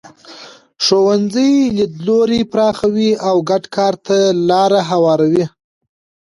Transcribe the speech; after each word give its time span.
ښوونځي 0.83 1.51
لیدلوري 1.77 2.41
پراخوي 2.51 3.09
او 3.27 3.35
ګډ 3.49 3.63
کار 3.75 3.93
ته 4.05 4.17
لاره 4.49 4.81
هواروي. 4.91 5.45